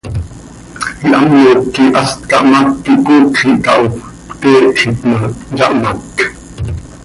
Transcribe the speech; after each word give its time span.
Ihamoc 1.05 1.61
quih 1.73 1.91
hast 1.97 2.19
cahmác 2.29 2.67
quih 2.83 2.99
coocj 3.05 3.37
ihtaho, 3.51 3.85
pte 4.27 4.51
htjiit 4.63 4.99
ma, 5.09 5.19
yahmác. 5.57 6.01